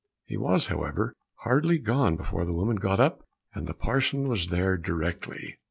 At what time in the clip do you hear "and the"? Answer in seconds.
3.53-3.75